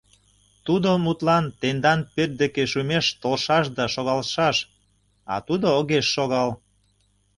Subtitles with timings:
[0.65, 4.57] Тудо, мутлан, тендан пӧрт дек шумеш толшаш да шогалшаш,
[5.33, 6.49] а тудо огеш шогал.